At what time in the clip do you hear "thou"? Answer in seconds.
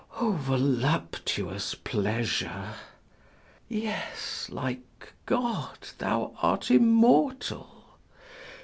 5.99-6.33